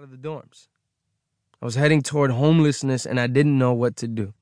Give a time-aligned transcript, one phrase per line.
[0.00, 0.68] out of the dorms.
[1.60, 4.32] I was heading toward homelessness and I didn't know what to do.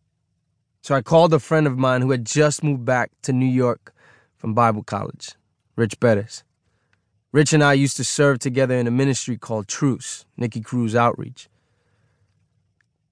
[0.83, 3.93] So I called a friend of mine who had just moved back to New York
[4.37, 5.33] from Bible college,
[5.75, 6.45] Rich Bettis.
[7.33, 11.49] Rich and I used to serve together in a ministry called Truce, Nicky Cruz Outreach.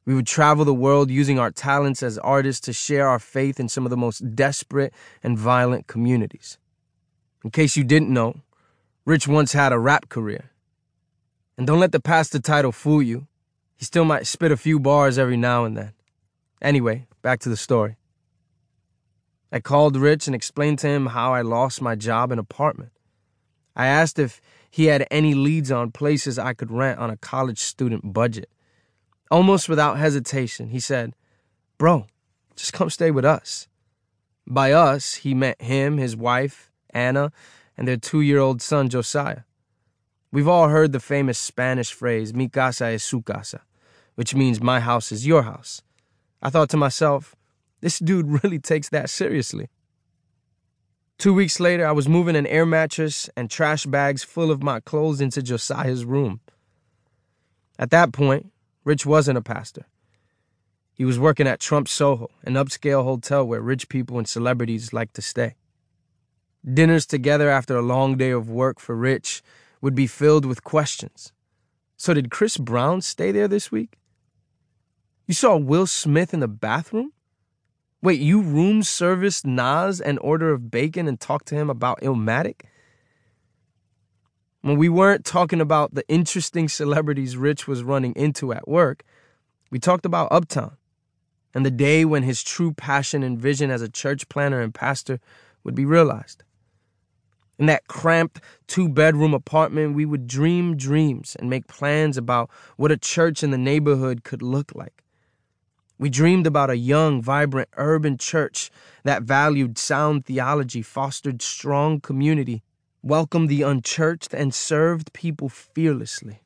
[0.04, 3.68] We would travel the world using our talents as artists to share our faith in
[3.68, 6.58] some of the most desperate and violent communities.
[7.42, 8.42] In case you didn't know,
[9.04, 10.52] Rich once had a rap career.
[11.56, 13.26] And don't let the pastor title fool you.
[13.76, 15.92] He still might spit a few bars every now and then.
[16.60, 17.96] Anyway, back to the story.
[19.52, 22.92] I called Rich and explained to him how I lost my job and apartment.
[23.74, 24.40] I asked if
[24.70, 28.50] he had any leads on places I could rent on a college student budget.
[29.30, 31.14] Almost without hesitation, he said,
[31.78, 32.06] Bro,
[32.54, 33.68] just come stay with us.
[34.46, 37.32] By us, he meant him, his wife, Anna,
[37.76, 39.42] and their two year old son, Josiah.
[40.36, 43.62] We've all heard the famous Spanish phrase, mi casa es su casa,
[44.16, 45.80] which means my house is your house.
[46.42, 47.34] I thought to myself,
[47.80, 49.70] this dude really takes that seriously.
[51.16, 54.78] Two weeks later, I was moving an air mattress and trash bags full of my
[54.80, 56.40] clothes into Josiah's room.
[57.78, 58.52] At that point,
[58.84, 59.86] Rich wasn't a pastor.
[60.92, 65.14] He was working at Trump Soho, an upscale hotel where rich people and celebrities like
[65.14, 65.54] to stay.
[66.62, 69.42] Dinners together after a long day of work for Rich
[69.86, 71.32] would be filled with questions.
[71.96, 73.98] So, did Chris Brown stay there this week?
[75.28, 77.12] You saw Will Smith in the bathroom?
[78.02, 82.62] Wait, you room serviced Nas an order of bacon and talked to him about Illmatic?
[84.62, 89.04] When we weren't talking about the interesting celebrities Rich was running into at work,
[89.70, 90.76] we talked about Uptown
[91.54, 95.20] and the day when his true passion and vision as a church planner and pastor
[95.62, 96.42] would be realized.
[97.58, 102.92] In that cramped two bedroom apartment, we would dream dreams and make plans about what
[102.92, 105.02] a church in the neighborhood could look like.
[105.98, 108.70] We dreamed about a young, vibrant urban church
[109.04, 112.62] that valued sound theology, fostered strong community,
[113.02, 116.40] welcomed the unchurched, and served people fearlessly.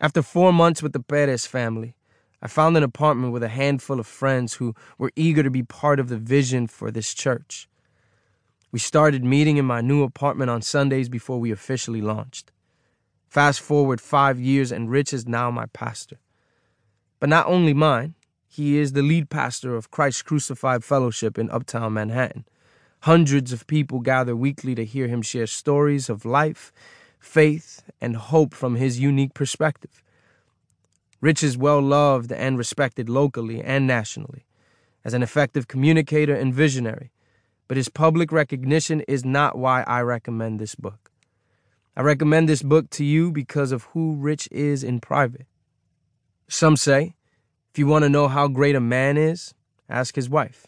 [0.00, 1.94] After four months with the Perez family,
[2.40, 6.00] I found an apartment with a handful of friends who were eager to be part
[6.00, 7.68] of the vision for this church.
[8.76, 12.52] We started meeting in my new apartment on Sundays before we officially launched.
[13.26, 16.18] Fast forward five years, and Rich is now my pastor.
[17.18, 18.16] But not only mine,
[18.46, 22.44] he is the lead pastor of Christ Crucified Fellowship in Uptown Manhattan.
[23.04, 26.70] Hundreds of people gather weekly to hear him share stories of life,
[27.18, 30.02] faith, and hope from his unique perspective.
[31.22, 34.44] Rich is well loved and respected locally and nationally
[35.02, 37.10] as an effective communicator and visionary,
[37.68, 41.10] but his public recognition is not why I recommend this book.
[41.96, 45.46] I recommend this book to you because of who Rich is in private.
[46.48, 47.14] Some say,
[47.72, 49.54] if you want to know how great a man is,
[49.88, 50.66] ask his wife.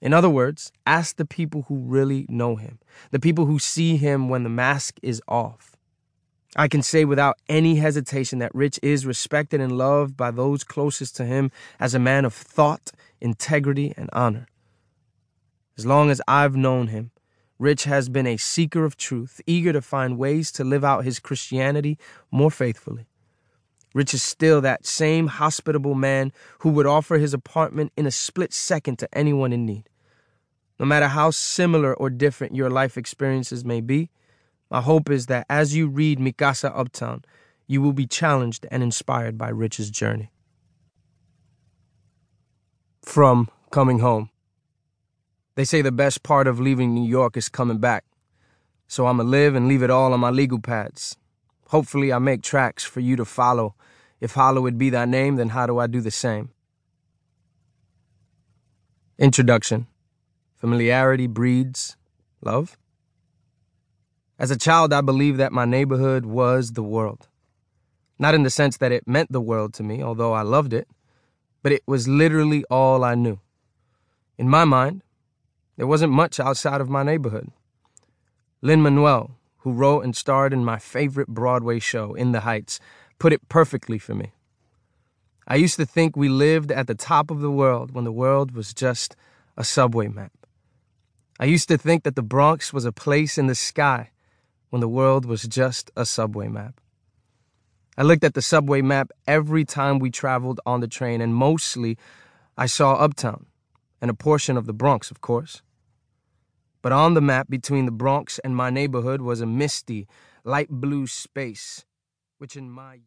[0.00, 2.78] In other words, ask the people who really know him,
[3.12, 5.76] the people who see him when the mask is off.
[6.54, 11.16] I can say without any hesitation that Rich is respected and loved by those closest
[11.16, 11.50] to him
[11.80, 14.48] as a man of thought, integrity, and honor.
[15.76, 17.10] As long as I've known him,
[17.58, 21.20] Rich has been a seeker of truth, eager to find ways to live out his
[21.20, 21.96] Christianity
[22.30, 23.06] more faithfully.
[23.94, 28.52] Rich is still that same hospitable man who would offer his apartment in a split
[28.52, 29.88] second to anyone in need.
[30.80, 34.10] No matter how similar or different your life experiences may be,
[34.70, 37.24] my hope is that as you read Mi Casa Uptown,
[37.68, 40.32] you will be challenged and inspired by Rich's journey.
[43.02, 44.31] From Coming Home.
[45.54, 48.04] They say the best part of leaving New York is coming back.
[48.86, 51.16] So I'ma live and leave it all on my legal pads.
[51.68, 53.74] Hopefully I make tracks for you to follow.
[54.20, 56.50] If Hollywood be thy name, then how do I do the same?
[59.18, 59.86] Introduction.
[60.56, 61.96] Familiarity breeds
[62.40, 62.76] love.
[64.38, 67.28] As a child, I believed that my neighborhood was the world.
[68.18, 70.88] Not in the sense that it meant the world to me, although I loved it,
[71.62, 73.38] but it was literally all I knew.
[74.38, 75.02] In my mind,
[75.82, 77.50] there wasn't much outside of my neighborhood.
[78.60, 79.32] Lin Manuel,
[79.62, 82.78] who wrote and starred in my favorite Broadway show, In the Heights,
[83.18, 84.30] put it perfectly for me.
[85.48, 88.52] I used to think we lived at the top of the world when the world
[88.52, 89.16] was just
[89.56, 90.30] a subway map.
[91.40, 94.12] I used to think that the Bronx was a place in the sky
[94.70, 96.80] when the world was just a subway map.
[97.98, 101.98] I looked at the subway map every time we traveled on the train, and mostly
[102.56, 103.46] I saw Uptown
[104.00, 105.60] and a portion of the Bronx, of course.
[106.82, 110.08] But on the map between the Bronx and my neighborhood was a misty,
[110.44, 111.84] light blue space,
[112.38, 112.98] which in my